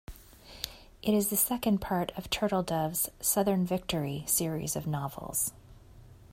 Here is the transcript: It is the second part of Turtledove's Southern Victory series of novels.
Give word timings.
It 1.03 1.13
is 1.13 1.29
the 1.29 1.37
second 1.37 1.79
part 1.79 2.11
of 2.17 2.27
Turtledove's 2.31 3.11
Southern 3.19 3.67
Victory 3.67 4.23
series 4.25 4.75
of 4.75 4.87
novels. 4.87 5.51